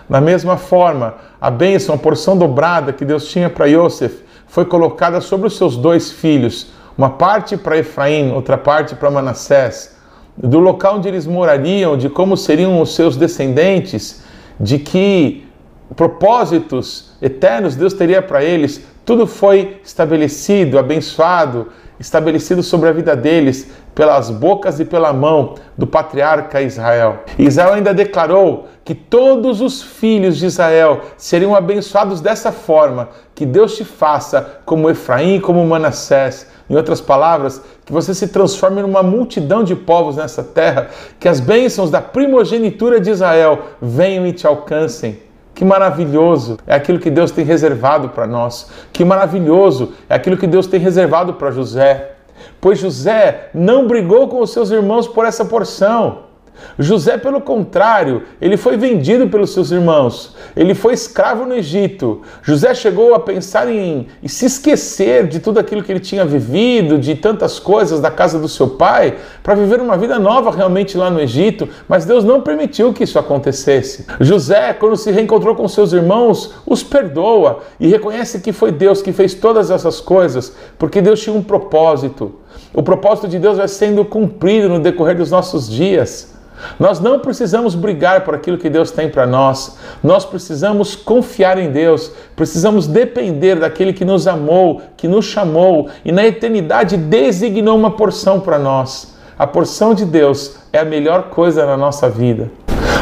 Da 0.06 0.20
mesma 0.20 0.58
forma, 0.58 1.14
a 1.40 1.50
bênção, 1.50 1.94
a 1.94 1.98
porção 1.98 2.36
dobrada 2.36 2.92
que 2.92 3.06
Deus 3.06 3.26
tinha 3.26 3.48
para 3.48 3.64
Yosef, 3.64 4.22
foi 4.46 4.66
colocada 4.66 5.20
sobre 5.22 5.46
os 5.46 5.56
seus 5.56 5.78
dois 5.78 6.12
filhos, 6.12 6.73
uma 6.96 7.10
parte 7.10 7.56
para 7.56 7.78
Efraim, 7.78 8.32
outra 8.32 8.56
parte 8.56 8.94
para 8.94 9.10
Manassés, 9.10 9.96
do 10.36 10.58
local 10.58 10.96
onde 10.96 11.08
eles 11.08 11.26
morariam, 11.26 11.96
de 11.96 12.08
como 12.08 12.36
seriam 12.36 12.80
os 12.80 12.94
seus 12.94 13.16
descendentes, 13.16 14.22
de 14.58 14.78
que 14.78 15.46
propósitos 15.96 17.12
eternos 17.20 17.76
Deus 17.76 17.92
teria 17.94 18.22
para 18.22 18.42
eles, 18.42 18.84
tudo 19.04 19.26
foi 19.26 19.80
estabelecido, 19.84 20.78
abençoado, 20.78 21.68
estabelecido 22.00 22.62
sobre 22.62 22.88
a 22.88 22.92
vida 22.92 23.14
deles 23.14 23.70
pelas 23.94 24.30
bocas 24.30 24.80
e 24.80 24.84
pela 24.84 25.12
mão 25.12 25.54
do 25.78 25.86
patriarca 25.86 26.60
Israel. 26.60 27.20
Israel 27.38 27.74
ainda 27.74 27.94
declarou 27.94 28.68
que 28.84 28.94
todos 28.94 29.60
os 29.60 29.82
filhos 29.82 30.36
de 30.36 30.46
Israel 30.46 31.02
seriam 31.16 31.54
abençoados 31.54 32.20
dessa 32.20 32.50
forma, 32.50 33.08
que 33.34 33.46
Deus 33.46 33.76
te 33.76 33.84
faça 33.84 34.60
como 34.64 34.90
Efraim, 34.90 35.40
como 35.40 35.64
Manassés. 35.64 36.48
Em 36.68 36.76
outras 36.76 37.00
palavras, 37.00 37.60
que 37.84 37.92
você 37.92 38.14
se 38.14 38.28
transforme 38.28 38.80
numa 38.80 39.02
multidão 39.02 39.62
de 39.62 39.76
povos 39.76 40.16
nessa 40.16 40.42
terra, 40.42 40.88
que 41.20 41.28
as 41.28 41.40
bênçãos 41.40 41.90
da 41.90 42.00
primogenitura 42.00 42.98
de 43.00 43.10
Israel 43.10 43.58
venham 43.80 44.26
e 44.26 44.32
te 44.32 44.46
alcancem. 44.46 45.20
Que 45.54 45.64
maravilhoso 45.64 46.58
é 46.66 46.74
aquilo 46.74 46.98
que 46.98 47.10
Deus 47.10 47.30
tem 47.30 47.44
reservado 47.44 48.08
para 48.08 48.26
nós. 48.26 48.70
Que 48.92 49.04
maravilhoso 49.04 49.92
é 50.08 50.14
aquilo 50.14 50.36
que 50.36 50.46
Deus 50.46 50.66
tem 50.66 50.80
reservado 50.80 51.34
para 51.34 51.52
José. 51.52 52.12
Pois 52.60 52.78
José 52.78 53.50
não 53.54 53.86
brigou 53.86 54.26
com 54.26 54.40
os 54.40 54.50
seus 54.50 54.70
irmãos 54.70 55.06
por 55.06 55.24
essa 55.24 55.44
porção. 55.44 56.33
José, 56.78 57.16
pelo 57.18 57.40
contrário, 57.40 58.22
ele 58.40 58.56
foi 58.56 58.76
vendido 58.76 59.28
pelos 59.28 59.52
seus 59.52 59.70
irmãos, 59.70 60.34
ele 60.56 60.74
foi 60.74 60.94
escravo 60.94 61.44
no 61.44 61.54
Egito. 61.54 62.22
José 62.42 62.74
chegou 62.74 63.14
a 63.14 63.20
pensar 63.20 63.68
em, 63.68 64.08
em, 64.22 64.28
se 64.28 64.46
esquecer 64.46 65.26
de 65.26 65.38
tudo 65.38 65.60
aquilo 65.60 65.82
que 65.82 65.92
ele 65.92 66.00
tinha 66.00 66.24
vivido, 66.24 66.98
de 66.98 67.14
tantas 67.14 67.58
coisas 67.58 68.00
da 68.00 68.10
casa 68.10 68.38
do 68.38 68.48
seu 68.48 68.70
pai, 68.70 69.16
para 69.42 69.54
viver 69.54 69.80
uma 69.80 69.96
vida 69.96 70.18
nova 70.18 70.50
realmente 70.50 70.96
lá 70.96 71.10
no 71.10 71.20
Egito, 71.20 71.68
mas 71.88 72.04
Deus 72.04 72.24
não 72.24 72.40
permitiu 72.40 72.92
que 72.92 73.04
isso 73.04 73.18
acontecesse. 73.18 74.06
José, 74.20 74.72
quando 74.72 74.96
se 74.96 75.10
reencontrou 75.10 75.54
com 75.54 75.68
seus 75.68 75.92
irmãos, 75.92 76.54
os 76.66 76.82
perdoa 76.82 77.60
e 77.78 77.86
reconhece 77.86 78.40
que 78.40 78.52
foi 78.52 78.72
Deus 78.72 79.02
que 79.02 79.12
fez 79.12 79.34
todas 79.34 79.70
essas 79.70 80.00
coisas, 80.00 80.54
porque 80.78 81.00
Deus 81.00 81.20
tinha 81.20 81.34
um 81.34 81.42
propósito. 81.42 82.36
O 82.72 82.82
propósito 82.82 83.28
de 83.28 83.38
Deus 83.38 83.56
vai 83.56 83.68
sendo 83.68 84.04
cumprido 84.04 84.68
no 84.68 84.80
decorrer 84.80 85.16
dos 85.16 85.30
nossos 85.30 85.68
dias. 85.68 86.33
Nós 86.78 87.00
não 87.00 87.18
precisamos 87.18 87.74
brigar 87.74 88.24
por 88.24 88.34
aquilo 88.34 88.58
que 88.58 88.70
Deus 88.70 88.90
tem 88.90 89.08
para 89.08 89.26
nós. 89.26 89.76
Nós 90.02 90.24
precisamos 90.24 90.96
confiar 90.96 91.58
em 91.58 91.70
Deus. 91.70 92.12
Precisamos 92.34 92.86
depender 92.86 93.56
daquele 93.56 93.92
que 93.92 94.04
nos 94.04 94.26
amou, 94.26 94.82
que 94.96 95.08
nos 95.08 95.24
chamou 95.24 95.88
e 96.04 96.12
na 96.12 96.26
eternidade 96.26 96.96
designou 96.96 97.76
uma 97.76 97.90
porção 97.90 98.40
para 98.40 98.58
nós. 98.58 99.14
A 99.38 99.46
porção 99.46 99.94
de 99.94 100.04
Deus 100.04 100.56
é 100.72 100.78
a 100.78 100.84
melhor 100.84 101.24
coisa 101.24 101.66
na 101.66 101.76
nossa 101.76 102.08
vida. 102.08 102.50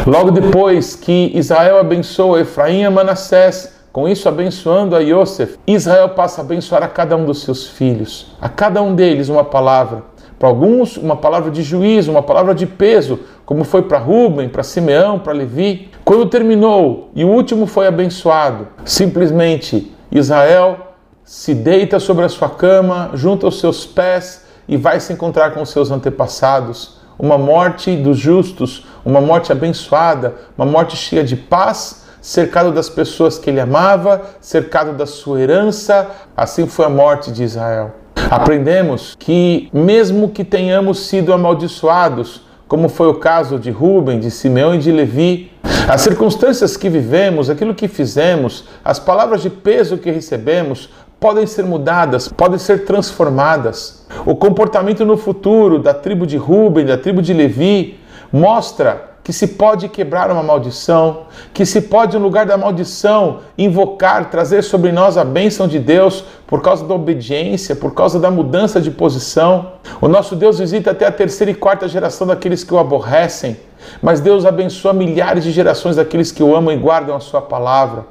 Logo 0.06 0.30
depois 0.30 0.96
que 0.96 1.30
Israel 1.34 1.78
abençoa 1.78 2.40
Efraim 2.40 2.82
e 2.82 2.90
Manassés, 2.90 3.72
com 3.92 4.08
isso 4.08 4.28
abençoando 4.28 4.96
a 4.96 5.00
Yosef, 5.00 5.58
Israel 5.66 6.08
passa 6.08 6.40
a 6.40 6.44
abençoar 6.44 6.82
a 6.82 6.88
cada 6.88 7.14
um 7.16 7.26
dos 7.26 7.42
seus 7.42 7.68
filhos, 7.68 8.34
a 8.40 8.48
cada 8.48 8.82
um 8.82 8.94
deles 8.94 9.28
uma 9.28 9.44
palavra. 9.44 10.02
Para 10.42 10.48
alguns, 10.48 10.96
uma 10.96 11.14
palavra 11.14 11.52
de 11.52 11.62
juízo, 11.62 12.10
uma 12.10 12.20
palavra 12.20 12.52
de 12.52 12.66
peso, 12.66 13.20
como 13.46 13.62
foi 13.62 13.82
para 13.82 13.96
Rubem, 13.96 14.48
para 14.48 14.64
Simeão, 14.64 15.16
para 15.16 15.32
Levi. 15.32 15.88
Quando 16.04 16.26
terminou 16.26 17.12
e 17.14 17.24
o 17.24 17.28
último 17.28 17.64
foi 17.64 17.86
abençoado, 17.86 18.66
simplesmente 18.84 19.94
Israel 20.10 20.94
se 21.24 21.54
deita 21.54 22.00
sobre 22.00 22.24
a 22.24 22.28
sua 22.28 22.50
cama, 22.50 23.12
junta 23.14 23.46
os 23.46 23.60
seus 23.60 23.86
pés 23.86 24.44
e 24.66 24.76
vai 24.76 24.98
se 24.98 25.12
encontrar 25.12 25.52
com 25.52 25.62
os 25.62 25.70
seus 25.70 25.92
antepassados. 25.92 26.98
Uma 27.16 27.38
morte 27.38 27.94
dos 27.94 28.18
justos, 28.18 28.84
uma 29.04 29.20
morte 29.20 29.52
abençoada, 29.52 30.34
uma 30.58 30.66
morte 30.66 30.96
cheia 30.96 31.22
de 31.22 31.36
paz, 31.36 32.04
cercado 32.20 32.72
das 32.72 32.88
pessoas 32.88 33.38
que 33.38 33.48
ele 33.48 33.60
amava, 33.60 34.22
cercado 34.40 34.92
da 34.92 35.06
sua 35.06 35.40
herança. 35.40 36.10
Assim 36.36 36.66
foi 36.66 36.86
a 36.86 36.90
morte 36.90 37.30
de 37.30 37.44
Israel. 37.44 38.01
Aprendemos 38.32 39.14
que, 39.18 39.68
mesmo 39.74 40.30
que 40.30 40.42
tenhamos 40.42 41.00
sido 41.00 41.34
amaldiçoados, 41.34 42.40
como 42.66 42.88
foi 42.88 43.08
o 43.08 43.16
caso 43.16 43.58
de 43.58 43.70
Rubem, 43.70 44.18
de 44.18 44.30
Simeão 44.30 44.74
e 44.74 44.78
de 44.78 44.90
Levi, 44.90 45.52
as 45.86 46.00
circunstâncias 46.00 46.74
que 46.74 46.88
vivemos, 46.88 47.50
aquilo 47.50 47.74
que 47.74 47.86
fizemos, 47.86 48.64
as 48.82 48.98
palavras 48.98 49.42
de 49.42 49.50
peso 49.50 49.98
que 49.98 50.10
recebemos, 50.10 50.88
podem 51.20 51.46
ser 51.46 51.66
mudadas, 51.66 52.28
podem 52.28 52.58
ser 52.58 52.86
transformadas. 52.86 54.06
O 54.24 54.34
comportamento 54.34 55.04
no 55.04 55.18
futuro 55.18 55.78
da 55.78 55.92
tribo 55.92 56.26
de 56.26 56.38
Rubem, 56.38 56.86
da 56.86 56.96
tribo 56.96 57.20
de 57.20 57.34
Levi, 57.34 58.00
mostra 58.32 59.11
que 59.24 59.32
se 59.32 59.46
pode 59.46 59.88
quebrar 59.88 60.30
uma 60.30 60.42
maldição, 60.42 61.22
que 61.54 61.64
se 61.64 61.82
pode, 61.82 62.18
no 62.18 62.24
lugar 62.24 62.44
da 62.44 62.56
maldição, 62.56 63.40
invocar, 63.56 64.30
trazer 64.30 64.62
sobre 64.62 64.90
nós 64.90 65.16
a 65.16 65.24
bênção 65.24 65.68
de 65.68 65.78
Deus 65.78 66.24
por 66.46 66.60
causa 66.60 66.84
da 66.84 66.94
obediência, 66.94 67.76
por 67.76 67.94
causa 67.94 68.18
da 68.18 68.30
mudança 68.30 68.80
de 68.80 68.90
posição. 68.90 69.72
O 70.00 70.08
nosso 70.08 70.34
Deus 70.34 70.58
visita 70.58 70.90
até 70.90 71.06
a 71.06 71.12
terceira 71.12 71.50
e 71.52 71.54
quarta 71.54 71.86
geração 71.86 72.26
daqueles 72.26 72.64
que 72.64 72.74
o 72.74 72.78
aborrecem, 72.78 73.56
mas 74.00 74.20
Deus 74.20 74.44
abençoa 74.44 74.92
milhares 74.92 75.44
de 75.44 75.52
gerações 75.52 75.96
daqueles 75.96 76.32
que 76.32 76.42
o 76.42 76.56
amam 76.56 76.74
e 76.74 76.76
guardam 76.76 77.14
a 77.14 77.20
sua 77.20 77.40
palavra. 77.40 78.06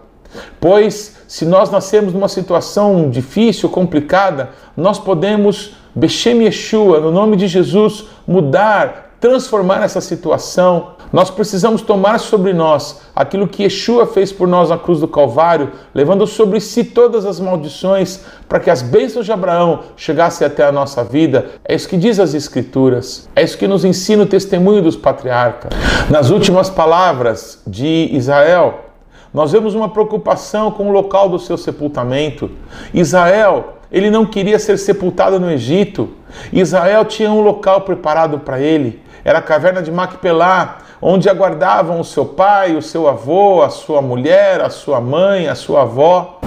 Pois, 0.62 1.18
se 1.28 1.46
nós 1.46 1.70
nascemos 1.70 2.14
numa 2.14 2.30
situação 2.30 3.10
difícil, 3.10 3.68
complicada, 3.68 4.52
nós 4.78 4.98
podemos, 4.98 5.76
Bechem 5.94 6.44
Yeshua, 6.44 7.02
no 7.02 7.12
nome 7.12 7.36
de 7.36 7.48
Jesus, 7.48 8.06
mudar, 8.26 9.11
transformar 9.22 9.84
essa 9.84 10.02
situação. 10.02 10.94
Nós 11.14 11.30
precisamos 11.30 11.82
tomar 11.82 12.18
sobre 12.20 12.54
nós 12.54 13.02
aquilo 13.16 13.48
que 13.48 13.64
Yeshua 13.64 14.08
fez 14.08 14.32
por 14.32 14.48
nós 14.48 14.70
na 14.70 14.78
cruz 14.78 15.00
do 15.00 15.08
Calvário, 15.08 15.72
levando 15.94 16.26
sobre 16.26 16.60
si 16.60 16.84
todas 16.84 17.26
as 17.26 17.40
maldições, 17.40 18.22
para 18.50 18.60
que 18.60 18.70
as 18.70 18.82
bênçãos 18.82 19.26
de 19.26 19.32
Abraão 19.32 19.82
chegassem 19.96 20.48
até 20.48 20.66
a 20.66 20.72
nossa 20.72 21.04
vida. 21.04 21.52
É 21.64 21.76
isso 21.76 21.88
que 21.88 21.98
diz 21.98 22.20
as 22.20 22.34
Escrituras, 22.34 23.30
é 23.36 23.44
isso 23.44 23.58
que 23.58 23.68
nos 23.68 23.86
ensina 23.86 24.24
o 24.24 24.26
testemunho 24.26 24.82
dos 24.82 24.96
patriarcas. 24.96 25.72
Nas 26.10 26.32
últimas 26.32 26.70
palavras 26.70 27.62
de 27.68 28.10
Israel, 28.12 28.86
nós 29.32 29.52
vemos 29.52 29.76
uma 29.76 29.90
preocupação 29.90 30.72
com 30.72 30.90
o 30.90 30.92
local 30.92 31.30
do 31.30 31.38
seu 31.38 31.58
sepultamento. 31.58 32.50
Israel 32.94 33.76
ele 33.92 34.10
não 34.10 34.26
queria 34.26 34.58
ser 34.58 34.78
sepultado 34.78 35.40
no 35.40 35.52
Egito. 35.52 36.10
Israel 36.54 37.04
tinha 37.04 37.30
um 37.30 37.42
local 37.42 37.82
preparado 37.82 38.40
para 38.40 38.60
ele. 38.60 39.02
Era 39.24 39.40
a 39.40 39.42
caverna 39.42 39.82
de 39.82 39.92
Macpelá, 39.92 40.80
onde 41.02 41.30
aguardavam 41.30 42.00
o 42.00 42.04
seu 42.04 42.26
pai, 42.26 42.76
o 42.76 42.82
seu 42.82 43.08
avô, 43.08 43.62
a 43.62 43.70
sua 43.70 44.02
mulher, 44.02 44.62
a 44.62 44.70
sua 44.70 45.00
mãe, 45.00 45.48
a 45.48 45.56
sua 45.56 45.84
avó. 45.84 46.40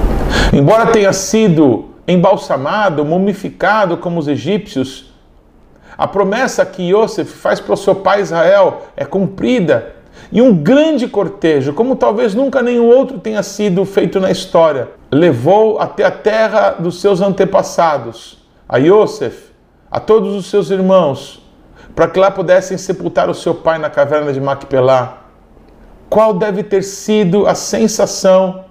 Embora 0.53 0.87
tenha 0.87 1.13
sido 1.13 1.91
embalsamado, 2.07 3.05
mumificado 3.05 3.97
como 3.97 4.19
os 4.19 4.29
egípcios, 4.29 5.13
a 5.97 6.09
promessa 6.09 6.67
que 6.67 6.91
Yosef 6.91 7.31
faz 7.31 7.61
para 7.61 7.75
o 7.75 7.77
seu 7.77 7.95
pai 7.95 8.21
Israel 8.21 8.83
é 8.97 9.05
cumprida. 9.05 9.95
E 10.33 10.43
um 10.43 10.55
grande 10.55 11.07
cortejo, 11.07 11.73
como 11.73 11.97
talvez 11.97 12.35
nunca 12.35 12.63
nenhum 12.63 12.89
outro 12.89 13.19
tenha 13.19 13.43
sido 13.43 13.85
feito 13.85 14.19
na 14.19 14.31
história, 14.31 14.89
levou 15.11 15.79
até 15.79 16.05
a 16.05 16.11
terra 16.11 16.71
dos 16.71 17.01
seus 17.01 17.21
antepassados, 17.21 18.39
a 18.69 18.79
Yosef, 18.79 19.53
a 19.91 20.01
todos 20.01 20.35
os 20.35 20.47
seus 20.47 20.71
irmãos, 20.71 21.44
para 21.95 22.09
que 22.09 22.19
lá 22.19 22.31
pudessem 22.31 22.77
sepultar 22.77 23.31
o 23.31 23.35
seu 23.35 23.55
pai 23.55 23.79
na 23.79 23.89
caverna 23.89 24.33
de 24.33 24.41
Macpelá. 24.41 25.19
Qual 26.11 26.35
deve 26.35 26.63
ter 26.63 26.83
sido 26.83 27.47
a 27.47 27.55
sensação 27.55 28.65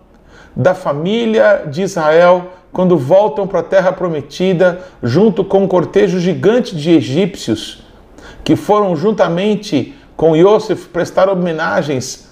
da 0.55 0.73
família 0.73 1.63
de 1.67 1.81
Israel 1.81 2.51
quando 2.71 2.97
voltam 2.97 3.47
para 3.47 3.59
a 3.59 3.63
terra 3.63 3.91
prometida, 3.91 4.81
junto 5.01 5.43
com 5.43 5.63
um 5.63 5.67
cortejo 5.67 6.19
gigante 6.19 6.75
de 6.75 6.91
egípcios 6.91 7.83
que 8.43 8.55
foram 8.55 8.95
juntamente 8.95 9.95
com 10.17 10.35
Yosef 10.35 10.87
prestar 10.89 11.29
homenagens 11.29 12.29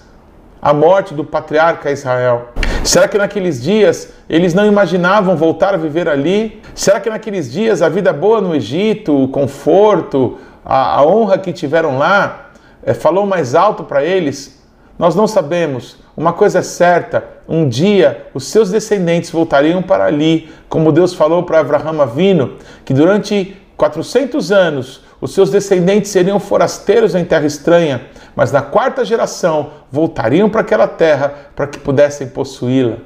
à 0.60 0.72
morte 0.72 1.14
do 1.14 1.24
patriarca 1.24 1.90
Israel? 1.90 2.48
Será 2.84 3.06
que 3.06 3.16
naqueles 3.16 3.62
dias 3.62 4.12
eles 4.28 4.54
não 4.54 4.66
imaginavam 4.66 5.36
voltar 5.36 5.72
a 5.72 5.76
viver 5.76 6.08
ali? 6.08 6.60
Será 6.74 6.98
que 6.98 7.08
naqueles 7.08 7.50
dias 7.50 7.80
a 7.80 7.88
vida 7.88 8.12
boa 8.12 8.40
no 8.40 8.54
Egito, 8.54 9.16
o 9.16 9.28
conforto, 9.28 10.38
a, 10.64 10.98
a 10.98 11.06
honra 11.06 11.38
que 11.38 11.52
tiveram 11.52 11.98
lá, 11.98 12.50
é, 12.82 12.94
falou 12.94 13.26
mais 13.26 13.54
alto 13.54 13.84
para 13.84 14.04
eles? 14.04 14.62
Nós 14.98 15.14
não 15.14 15.26
sabemos. 15.26 15.96
Uma 16.16 16.32
coisa 16.32 16.58
é 16.58 16.62
certa: 16.62 17.24
um 17.48 17.68
dia 17.68 18.26
os 18.34 18.44
seus 18.44 18.70
descendentes 18.70 19.30
voltariam 19.30 19.82
para 19.82 20.04
ali, 20.04 20.52
como 20.68 20.92
Deus 20.92 21.14
falou 21.14 21.42
para 21.42 21.60
Abraão 21.60 22.00
Avino, 22.00 22.56
que 22.84 22.94
durante 22.94 23.56
400 23.76 24.52
anos 24.52 25.04
os 25.20 25.32
seus 25.32 25.50
descendentes 25.50 26.10
seriam 26.10 26.38
forasteiros 26.38 27.14
em 27.14 27.24
terra 27.24 27.46
estranha, 27.46 28.02
mas 28.34 28.50
na 28.52 28.60
quarta 28.60 29.04
geração 29.04 29.70
voltariam 29.90 30.50
para 30.50 30.60
aquela 30.60 30.88
terra 30.88 31.32
para 31.54 31.66
que 31.66 31.78
pudessem 31.78 32.28
possuí-la. 32.28 32.96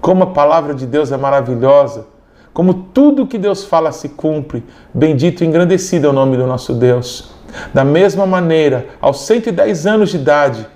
Como 0.00 0.24
a 0.24 0.28
palavra 0.28 0.74
de 0.74 0.86
Deus 0.86 1.12
é 1.12 1.16
maravilhosa! 1.16 2.17
Como 2.58 2.74
tudo 2.74 3.24
que 3.24 3.38
Deus 3.38 3.62
fala 3.64 3.92
se 3.92 4.08
cumpre, 4.08 4.64
bendito 4.92 5.44
e 5.44 5.46
engrandecido 5.46 6.08
é 6.08 6.10
o 6.10 6.12
nome 6.12 6.36
do 6.36 6.44
nosso 6.44 6.74
Deus. 6.74 7.30
Da 7.72 7.84
mesma 7.84 8.26
maneira, 8.26 8.88
aos 9.00 9.20
110 9.26 9.86
anos 9.86 10.10
de 10.10 10.16
idade, 10.16 10.66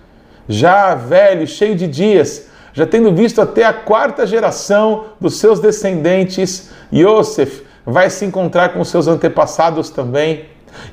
já 0.49 0.95
velho, 0.95 1.45
cheio 1.45 1.75
de 1.75 1.89
dias, 1.89 2.47
já 2.73 2.87
tendo 2.87 3.13
visto 3.13 3.43
até 3.43 3.65
a 3.65 3.73
quarta 3.73 4.25
geração 4.25 5.07
dos 5.21 5.39
seus 5.39 5.59
descendentes, 5.59 6.71
Yosef 6.95 7.65
vai 7.85 8.09
se 8.11 8.25
encontrar 8.25 8.75
com 8.75 8.85
seus 8.85 9.09
antepassados 9.09 9.91
também. 9.91 10.45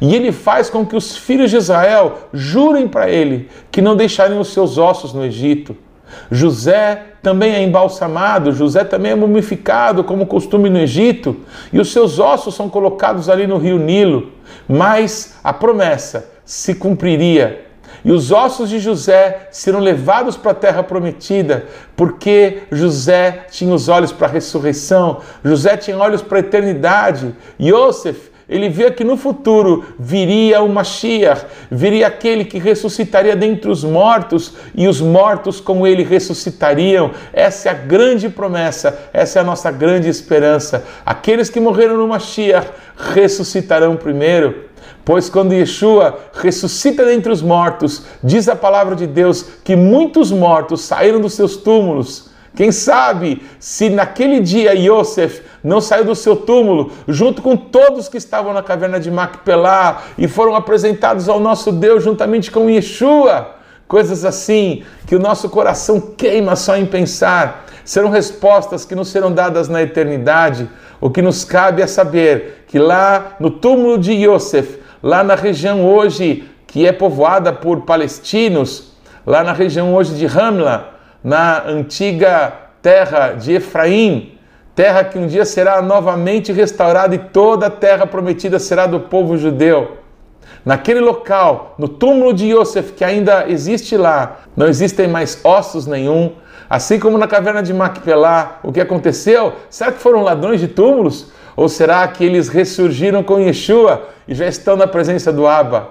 E 0.02 0.16
ele 0.16 0.32
faz 0.32 0.72
com 0.72 0.84
que 0.84 0.96
os 0.96 1.16
filhos 1.16 1.52
de 1.52 1.58
Israel 1.58 2.18
jurem 2.34 2.88
para 2.88 3.08
ele 3.08 3.48
que 3.70 3.80
não 3.80 3.96
deixariam 3.96 4.40
os 4.40 4.52
seus 4.52 4.80
ossos 4.80 5.14
no 5.14 5.24
Egito. 5.24 5.78
José 6.32 7.04
também 7.22 7.54
é 7.54 7.64
embalsamado, 7.64 8.52
José 8.52 8.84
também 8.84 9.12
é 9.12 9.16
mumificado, 9.16 10.04
como 10.04 10.26
costume 10.26 10.70
no 10.70 10.80
Egito, 10.80 11.38
e 11.72 11.80
os 11.80 11.92
seus 11.92 12.20
ossos 12.20 12.56
são 12.56 12.70
colocados 12.70 13.30
ali 13.30 13.46
no 13.46 13.58
rio 13.58 13.78
Nilo. 13.78 14.32
Mas 14.68 15.38
a 15.44 15.52
promessa 15.54 16.32
se 16.46 16.76
cumpriria. 16.76 17.66
e 18.04 18.12
os 18.12 18.32
ossos 18.32 18.70
de 18.70 18.80
José 18.80 19.50
serão 19.52 19.80
levados 19.80 20.38
para 20.38 20.52
a 20.52 20.56
terra 20.56 20.82
prometida, 20.82 21.66
porque 21.98 22.64
José 22.72 23.46
tinha 23.52 23.74
os 23.74 23.90
olhos 23.90 24.12
para 24.12 24.28
a 24.28 24.32
ressurreição, 24.32 25.20
José 25.44 25.76
tinha 25.76 25.98
olhos 25.98 26.22
para 26.22 26.38
a 26.38 26.40
eternidade. 26.40 27.36
Yosef, 27.60 28.29
ele 28.50 28.68
via 28.68 28.90
que 28.90 29.04
no 29.04 29.16
futuro 29.16 29.86
viria 30.00 30.62
o 30.62 30.68
Mashiach, 30.68 31.46
viria 31.70 32.08
aquele 32.08 32.44
que 32.44 32.58
ressuscitaria 32.58 33.36
dentre 33.36 33.70
os 33.70 33.84
mortos 33.84 34.56
e 34.74 34.88
os 34.88 35.00
mortos 35.00 35.62
com 35.62 35.86
ele 35.86 36.02
ressuscitariam. 36.04 37.12
Essa 37.32 37.70
é 37.70 37.72
a 37.72 37.76
grande 37.76 38.28
promessa, 38.28 39.08
essa 39.14 39.38
é 39.38 39.42
a 39.44 39.46
nossa 39.46 39.70
grande 39.70 40.10
esperança. 40.10 40.84
Aqueles 41.06 41.50
que 41.50 41.60
morreram 41.60 41.96
no 41.96 42.08
Mashiach 42.08 42.68
ressuscitarão 42.98 43.96
primeiro. 43.96 44.68
Pois 45.06 45.30
quando 45.30 45.54
Yeshua 45.54 46.20
ressuscita 46.34 47.06
dentre 47.06 47.32
os 47.32 47.44
mortos, 47.44 48.04
diz 48.24 48.50
a 48.50 48.56
palavra 48.56 48.96
de 48.96 49.06
Deus 49.06 49.44
que 49.64 49.76
muitos 49.76 50.32
mortos 50.32 50.82
saíram 50.82 51.22
dos 51.22 51.34
seus 51.34 51.56
túmulos. 51.56 52.30
Quem 52.56 52.72
sabe 52.72 53.44
se 53.60 53.90
naquele 53.90 54.40
dia 54.40 54.74
Yosef 54.74 55.42
não 55.64 55.82
saiu 55.82 56.06
do 56.06 56.16
seu 56.16 56.36
túmulo, 56.36 56.92
junto 57.08 57.42
com 57.42 57.56
todos 57.56 58.08
que 58.08 58.18
estavam 58.18 58.54
na 58.54 58.64
caverna 58.64 59.00
de 59.00 59.12
Macpelá 59.12 60.04
e 60.18 60.28
foram 60.28 60.56
apresentados 60.56 61.28
ao 61.28 61.40
nosso 61.40 61.72
Deus 61.72 62.04
juntamente 62.04 62.50
com 62.52 62.70
Yeshua. 62.70 63.56
Coisas 63.88 64.24
assim 64.24 64.84
que 65.08 65.16
o 65.16 65.20
nosso 65.20 65.50
coração 65.50 66.00
queima 66.00 66.56
só 66.56 66.78
em 66.78 66.86
pensar. 66.86 67.66
Serão 67.84 68.10
respostas 68.10 68.86
que 68.86 68.94
nos 68.94 69.08
serão 69.08 69.32
dadas 69.32 69.68
na 69.68 69.82
eternidade. 69.82 70.70
O 71.02 71.10
que 71.10 71.22
nos 71.22 71.44
cabe 71.44 71.82
é 71.82 71.88
saber 71.88 72.66
que 72.68 72.78
lá 72.78 73.36
no 73.40 73.50
túmulo 73.50 73.98
de 73.98 74.14
Yosef, 74.14 74.80
lá 75.02 75.24
na 75.24 75.34
região 75.34 75.84
hoje 75.84 76.48
que 76.68 76.86
é 76.86 76.92
povoada 76.92 77.52
por 77.52 77.82
palestinos, 77.82 78.94
lá 79.26 79.44
na 79.44 79.54
região 79.54 79.96
hoje 79.96 80.14
de 80.14 80.28
Ramla, 80.28 80.94
na 81.24 81.64
antiga 81.66 82.54
terra 82.82 83.34
de 83.34 83.54
Efraim, 83.54 84.39
terra 84.80 85.04
que 85.04 85.20
um 85.20 85.28
dia 85.28 85.44
será 85.44 85.82
novamente 85.82 86.54
restaurada 86.54 87.14
e 87.14 87.18
toda 87.18 87.66
a 87.66 87.70
terra 87.70 88.08
prometida 88.08 88.58
será 88.60 88.88
do 88.88 88.98
povo 88.98 89.38
judeu. 89.38 89.98
Naquele 90.64 91.02
local, 91.02 91.76
no 91.78 91.90
túmulo 91.90 92.34
de 92.34 92.54
Yosef, 92.54 92.94
que 92.94 93.04
ainda 93.04 93.44
existe 93.50 93.98
lá, 93.98 94.40
não 94.56 94.68
existem 94.68 95.06
mais 95.06 95.38
ossos 95.44 95.86
nenhum. 95.86 96.32
Assim 96.70 96.98
como 96.98 97.18
na 97.18 97.28
caverna 97.28 97.62
de 97.62 97.74
Macpelá, 97.74 98.62
o 98.64 98.72
que 98.72 98.80
aconteceu? 98.80 99.52
Será 99.70 99.92
que 99.92 100.00
foram 100.00 100.22
ladrões 100.22 100.62
de 100.62 100.70
túmulos? 100.70 101.30
Ou 101.58 101.68
será 101.68 102.08
que 102.08 102.24
eles 102.24 102.48
ressurgiram 102.48 103.22
com 103.22 103.38
Yeshua 103.38 104.08
e 104.30 104.34
já 104.34 104.48
estão 104.48 104.78
na 104.78 104.88
presença 104.88 105.30
do 105.30 105.46
Abba? 105.46 105.90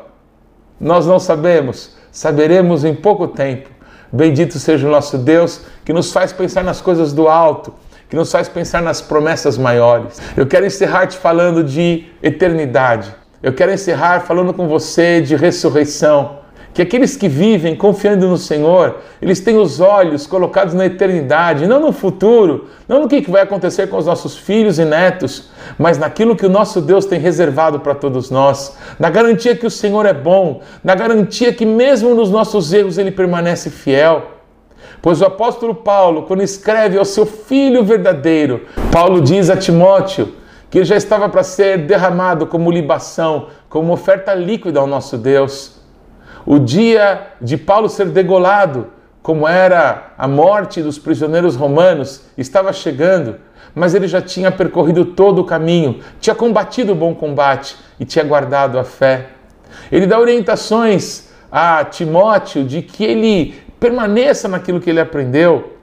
Nós 0.81 1.05
não 1.05 1.19
sabemos, 1.19 1.95
saberemos 2.11 2.87
em 2.87 2.95
pouco 2.95 3.29
tempo. 3.29 3.69
Bendito 4.11 4.59
seja 4.59 4.89
o 4.89 4.91
nosso 4.91 5.19
Deus 5.19 5.61
que 5.85 5.93
nos 5.93 6.11
faz 6.11 6.33
pensar 6.33 6.65
nas 6.65 6.81
coisas 6.81 7.13
do 7.13 7.29
alto 7.29 7.75
que 8.09 8.17
nos 8.17 8.33
faz 8.33 8.49
pensar 8.49 8.83
nas 8.83 9.01
promessas 9.01 9.59
maiores. 9.59 10.21
Eu 10.37 10.47
quero 10.47 10.67
encerrar 10.67 11.07
te 11.07 11.17
falando 11.17 11.63
de 11.63 12.07
eternidade. 12.23 13.15
Eu 13.43 13.53
quero 13.53 13.73
encerrar 13.73 14.21
falando 14.21 14.53
com 14.53 14.67
você 14.67 15.21
de 15.21 15.37
ressurreição. 15.37 16.39
Que 16.75 16.83
aqueles 16.83 17.17
que 17.17 17.29
vivem 17.29 17.75
confiando 17.75 18.29
no 18.29 18.37
Senhor, 18.37 18.99
eles 19.21 19.41
têm 19.41 19.57
os 19.57 19.81
olhos 19.81 20.27
colocados 20.27 20.75
na 20.75 20.87
eternidade, 20.87 21.67
não 21.67 21.81
no 21.81 21.93
futuro, 21.93 22.69
não 22.87 23.01
no 23.01 23.09
que 23.09 23.29
vai 23.29 23.43
acontecer 23.43 23.89
com 23.89 23.97
os 23.97 24.07
nossos 24.07 24.37
filhos 24.37 24.79
e 24.79 24.85
netos, 24.85 25.51
mas 25.77 25.99
naquilo 25.99 26.37
que 26.37 26.47
o 26.47 26.49
nosso 26.49 26.81
Deus 26.81 27.05
tem 27.05 27.19
reservado 27.19 27.81
para 27.81 27.97
todos 27.97 28.31
nós, 28.31 28.77
na 28.99 29.11
garantia 29.11 29.57
que 29.57 29.67
o 29.67 29.71
Senhor 29.71 30.07
é 30.07 30.13
bom, 30.13 30.63
na 30.85 30.95
garantia 30.95 31.53
que 31.53 31.67
mesmo 31.67 32.15
nos 32.15 32.31
nossos 32.31 32.73
erros 32.73 32.97
ele 32.97 33.11
permanece 33.11 33.71
fiel. 33.71 34.38
Pois 35.01 35.21
o 35.21 35.27
apóstolo 35.27 35.75
Paulo, 35.75 36.23
quando 36.25 36.43
escreve 36.43 36.99
ao 36.99 37.05
seu 37.05 37.25
filho 37.25 37.85
verdadeiro, 37.85 38.67
Paulo 38.93 39.21
diz 39.21 39.49
a 39.49 39.57
Timóteo 39.57 40.35
que 40.71 40.79
ele 40.79 40.85
já 40.85 40.97
estava 40.97 41.29
para 41.29 41.43
ser 41.43 41.79
derramado 41.79 42.47
como 42.47 42.71
libação, 42.71 43.47
como 43.69 43.93
oferta 43.93 44.35
líquida 44.35 44.81
ao 44.81 44.87
nosso 44.87 45.17
Deus. 45.17 45.81
O 46.45 46.59
dia 46.59 47.29
de 47.41 47.57
Paulo 47.57 47.89
ser 47.89 48.07
degolado, 48.07 48.89
como 49.23 49.47
era 49.47 50.13
a 50.19 50.27
morte 50.27 50.83
dos 50.83 50.99
prisioneiros 50.99 51.57
romanos, 51.57 52.25
estava 52.37 52.73
chegando, 52.73 53.37
mas 53.75 53.95
ele 53.95 54.09
já 54.09 54.21
tinha 54.21 54.51
percorrido 54.51 55.05
todo 55.05 55.41
o 55.41 55.45
caminho, 55.45 56.01
tinha 56.21 56.35
combatido 56.35 56.93
o 56.93 56.97
bom 56.97 57.15
combate 57.15 57.77
e 58.01 58.05
tinha 58.05 58.25
guardado 58.25 58.79
a 58.79 58.85
fé. 58.85 59.29
Ele 59.93 60.07
dá 60.07 60.19
orientações 60.19 61.29
a 61.51 61.85
Timóteo 61.85 62.65
de 62.65 62.83
que 62.83 63.05
ele 63.05 63.68
permaneça 63.79 64.49
naquilo 64.49 64.81
que 64.81 64.91
ele 64.91 65.01
aprendeu. 65.01 65.75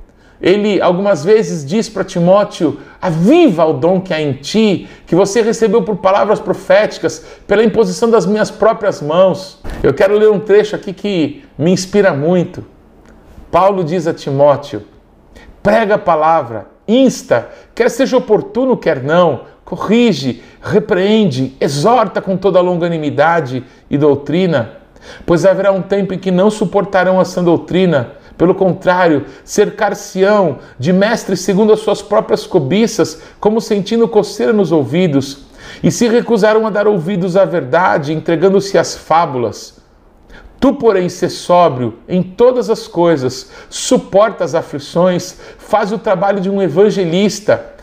Ele 0.41 0.81
algumas 0.81 1.23
vezes 1.23 1.65
diz 1.65 1.88
para 1.88 2.03
Timóteo: 2.03 2.79
aviva 3.01 3.65
o 3.65 3.73
dom 3.73 4.01
que 4.01 4.13
há 4.13 4.21
em 4.21 4.34
ti, 4.34 4.88
que 5.08 5.15
você 5.15 5.41
recebeu 5.41 5.81
por 5.81 5.97
palavras 5.97 6.39
proféticas, 6.39 7.25
pela 7.47 7.63
imposição 7.63 8.10
das 8.10 8.25
minhas 8.25 8.51
próprias 8.51 9.01
mãos. 9.01 9.62
Eu 9.81 9.93
quero 9.93 10.17
ler 10.17 10.29
um 10.29 10.39
trecho 10.39 10.75
aqui 10.75 10.91
que 10.93 11.43
me 11.58 11.71
inspira 11.71 12.13
muito. 12.13 12.65
Paulo 13.49 13.84
diz 13.84 14.08
a 14.08 14.13
Timóteo: 14.13 14.84
prega 15.63 15.95
a 15.95 15.99
palavra, 15.99 16.67
insta, 16.86 17.49
quer 17.73 17.89
seja 17.89 18.17
oportuno, 18.17 18.75
quer 18.75 19.01
não, 19.01 19.45
corrige, 19.63 20.43
repreende, 20.62 21.55
exorta 21.62 22.21
com 22.21 22.36
toda 22.36 22.60
longanimidade 22.60 23.63
e 23.89 23.97
doutrina 23.97 24.85
pois 25.25 25.45
haverá 25.45 25.71
um 25.71 25.81
tempo 25.81 26.13
em 26.13 26.19
que 26.19 26.31
não 26.31 26.49
suportarão 26.49 27.19
a 27.19 27.25
sã 27.25 27.43
doutrina. 27.43 28.11
Pelo 28.37 28.53
contrário, 28.53 29.25
cercar-se-ão 29.43 30.59
de 30.77 30.91
mestres 30.91 31.39
segundo 31.39 31.71
as 31.71 31.79
suas 31.79 32.01
próprias 32.01 32.45
cobiças, 32.45 33.21
como 33.39 33.61
sentindo 33.61 34.07
coceira 34.07 34.51
nos 34.51 34.71
ouvidos, 34.71 35.45
e 35.81 35.89
se 35.89 36.07
recusarão 36.07 36.67
a 36.67 36.69
dar 36.69 36.87
ouvidos 36.87 37.37
à 37.37 37.45
verdade, 37.45 38.13
entregando-se 38.13 38.77
às 38.77 38.95
fábulas. 38.95 39.75
Tu, 40.59 40.73
porém, 40.73 41.09
sê 41.09 41.29
sóbrio 41.29 41.95
em 42.07 42.23
todas 42.23 42.69
as 42.69 42.87
coisas, 42.87 43.51
suporta 43.69 44.43
as 44.43 44.55
aflições, 44.55 45.37
faz 45.57 45.91
o 45.91 45.97
trabalho 45.97 46.39
de 46.39 46.49
um 46.49 46.61
evangelista, 46.61 47.73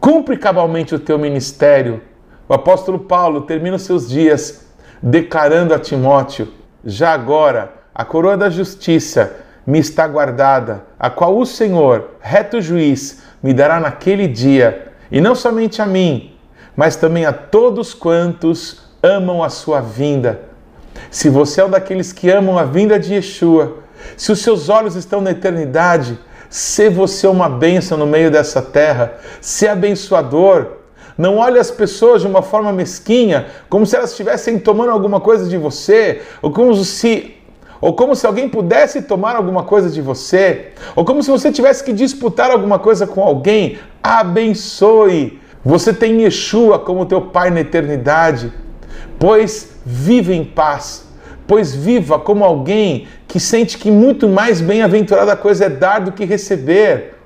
cumpre 0.00 0.36
cabalmente 0.36 0.94
o 0.94 0.98
teu 0.98 1.18
ministério. 1.18 2.02
O 2.48 2.54
apóstolo 2.54 2.98
Paulo 2.98 3.42
termina 3.42 3.76
os 3.76 3.82
seus 3.82 4.08
dias 4.08 4.66
declarando 5.02 5.72
a 5.72 5.78
Timóteo: 5.78 6.48
já 6.84 7.12
agora 7.12 7.72
a 7.94 8.04
coroa 8.04 8.36
da 8.36 8.48
justiça 8.48 9.36
me 9.66 9.78
está 9.78 10.06
guardada, 10.06 10.84
a 10.98 11.10
qual 11.10 11.36
o 11.36 11.44
Senhor, 11.44 12.10
reto 12.20 12.60
juiz, 12.60 13.22
me 13.42 13.52
dará 13.52 13.78
naquele 13.78 14.26
dia, 14.26 14.92
e 15.10 15.20
não 15.20 15.34
somente 15.34 15.82
a 15.82 15.86
mim, 15.86 16.34
mas 16.74 16.96
também 16.96 17.26
a 17.26 17.32
todos 17.32 17.92
quantos 17.92 18.82
amam 19.02 19.42
a 19.42 19.48
sua 19.48 19.80
vinda. 19.80 20.40
Se 21.10 21.28
você 21.28 21.60
é 21.60 21.64
um 21.64 21.70
daqueles 21.70 22.12
que 22.12 22.30
amam 22.30 22.58
a 22.58 22.64
vinda 22.64 22.98
de 22.98 23.14
Yeshua, 23.14 23.78
se 24.16 24.32
os 24.32 24.40
seus 24.40 24.68
olhos 24.68 24.96
estão 24.96 25.20
na 25.20 25.32
eternidade, 25.32 26.18
se 26.48 26.88
você 26.88 27.26
uma 27.26 27.48
bênção 27.48 27.98
no 27.98 28.06
meio 28.06 28.30
dessa 28.30 28.62
terra, 28.62 29.14
se 29.40 29.68
abençoador, 29.68 30.77
não 31.18 31.38
olhe 31.38 31.58
as 31.58 31.68
pessoas 31.68 32.22
de 32.22 32.28
uma 32.28 32.42
forma 32.42 32.72
mesquinha, 32.72 33.48
como 33.68 33.84
se 33.84 33.96
elas 33.96 34.12
estivessem 34.12 34.56
tomando 34.56 34.92
alguma 34.92 35.20
coisa 35.20 35.48
de 35.48 35.58
você, 35.58 36.22
ou 36.40 36.52
como 36.52 36.72
se 36.76 37.34
ou 37.80 37.92
como 37.94 38.16
se 38.16 38.26
alguém 38.26 38.48
pudesse 38.48 39.02
tomar 39.02 39.36
alguma 39.36 39.62
coisa 39.62 39.88
de 39.88 40.02
você, 40.02 40.72
ou 40.96 41.04
como 41.04 41.22
se 41.22 41.30
você 41.30 41.52
tivesse 41.52 41.84
que 41.84 41.92
disputar 41.92 42.50
alguma 42.50 42.78
coisa 42.78 43.06
com 43.06 43.22
alguém. 43.22 43.78
Abençoe. 44.02 45.40
Você 45.64 45.92
tem 45.92 46.22
Yeshua 46.22 46.78
como 46.78 47.06
teu 47.06 47.20
Pai 47.20 47.50
na 47.50 47.60
eternidade. 47.60 48.52
Pois 49.18 49.76
vive 49.84 50.34
em 50.34 50.44
paz. 50.44 51.06
Pois 51.46 51.74
viva 51.74 52.18
como 52.18 52.44
alguém 52.44 53.06
que 53.28 53.38
sente 53.38 53.78
que 53.78 53.90
muito 53.90 54.28
mais 54.28 54.60
bem-aventurada 54.60 55.36
coisa 55.36 55.66
é 55.66 55.68
dar 55.68 56.00
do 56.00 56.12
que 56.12 56.24
receber. 56.24 57.17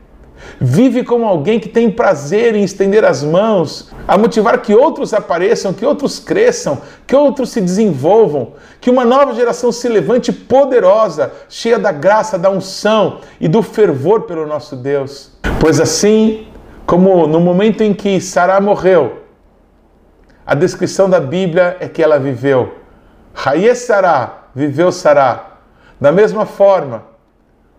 Vive 0.61 1.05
como 1.05 1.25
alguém 1.25 1.59
que 1.59 1.69
tem 1.69 1.91
prazer 1.91 2.55
em 2.55 2.63
estender 2.63 3.05
as 3.05 3.23
mãos, 3.23 3.91
a 4.07 4.19
motivar 4.19 4.61
que 4.61 4.75
outros 4.75 5.15
apareçam, 5.15 5.73
que 5.73 5.85
outros 5.85 6.19
cresçam, 6.19 6.81
que 7.07 7.15
outros 7.15 7.51
se 7.51 7.61
desenvolvam, 7.61 8.53
que 8.81 8.91
uma 8.91 9.05
nova 9.05 9.35
geração 9.35 9.71
se 9.73 9.89
levante 9.89 10.33
poderosa, 10.33 11.33
cheia 11.49 11.79
da 11.79 11.93
graça, 11.93 12.39
da 12.39 12.51
unção 12.51 13.21
e 13.41 13.49
do 13.49 13.63
fervor 13.63 14.23
pelo 14.23 14.47
nosso 14.47 14.77
Deus. 14.77 15.33
Pois 15.61 15.81
assim 15.81 16.47
como 16.87 17.27
no 17.27 17.41
momento 17.41 17.83
em 17.83 17.95
que 17.95 18.21
Sará 18.21 18.61
morreu, 18.61 19.23
a 20.45 20.55
descrição 20.55 21.09
da 21.09 21.21
Bíblia 21.21 21.77
é 21.81 21.89
que 21.89 22.03
ela 22.03 22.19
viveu. 22.19 22.75
Raie 23.33 23.75
Sará, 23.75 24.49
viveu 24.55 24.91
Sará. 24.91 25.59
Da 26.01 26.11
mesma 26.11 26.45
forma, 26.45 27.05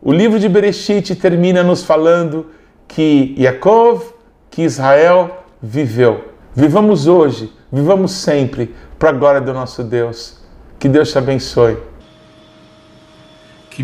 o 0.05 0.11
livro 0.11 0.37
de 0.37 0.49
Bereshit 0.49 1.15
termina 1.15 1.63
nos 1.63 1.81
falando 1.81 2.47
que 2.89 3.33
Yaakov, 3.37 4.03
que 4.51 4.63
Israel 4.63 5.45
viveu. 5.61 6.33
Vivamos 6.53 7.07
hoje, 7.07 7.49
vivamos 7.71 8.11
sempre, 8.11 8.75
para 8.99 9.11
a 9.11 9.13
glória 9.13 9.39
do 9.39 9.53
nosso 9.53 9.81
Deus. 9.81 10.41
Que 10.77 10.89
Deus 10.89 11.09
te 11.09 11.17
abençoe. 11.17 11.77
que 13.69 13.81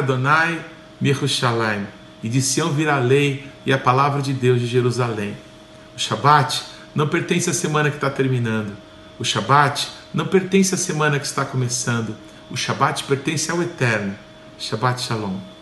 Adonai. 0.00 1.86
E 2.24 2.28
de 2.28 2.42
Sião 2.42 2.72
virá 2.72 2.96
a 2.96 2.98
lei 2.98 3.46
e 3.64 3.72
a 3.72 3.78
palavra 3.78 4.20
de 4.20 4.32
Deus 4.32 4.60
de 4.60 4.66
Jerusalém. 4.66 5.36
O 5.96 6.00
Shabat 6.00 6.64
não 6.92 7.06
pertence 7.06 7.48
à 7.48 7.54
semana 7.54 7.88
que 7.88 7.96
está 7.98 8.10
terminando. 8.10 8.76
O 9.16 9.24
Shabat 9.24 9.88
não 10.12 10.26
pertence 10.26 10.74
à 10.74 10.76
semana 10.76 11.20
que 11.20 11.26
está 11.26 11.44
começando. 11.44 12.16
O 12.50 12.56
Shabat 12.56 13.04
pertence 13.04 13.50
ao 13.50 13.62
Eterno. 13.62 14.14
Shabbat 14.58 15.00
Shalom. 15.00 15.55